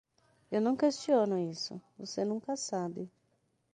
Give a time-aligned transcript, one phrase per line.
[0.51, 3.07] Eu não questiono isso, você nunca sabe.